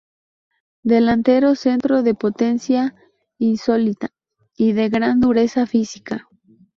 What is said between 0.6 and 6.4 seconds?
Delantero centro de potencia insólita y de gran dureza física.